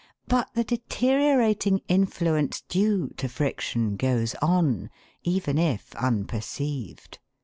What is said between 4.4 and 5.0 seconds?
on,